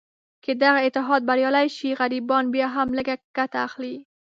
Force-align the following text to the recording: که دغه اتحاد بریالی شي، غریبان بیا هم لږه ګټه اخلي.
که 0.43 0.51
دغه 0.63 0.79
اتحاد 0.87 1.21
بریالی 1.29 1.67
شي، 1.75 1.89
غریبان 1.99 2.43
بیا 2.53 2.67
هم 2.75 2.87
لږه 2.97 3.15
ګټه 3.37 3.57
اخلي. 3.67 3.95